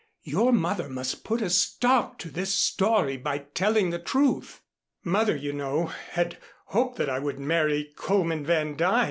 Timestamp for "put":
1.23-1.43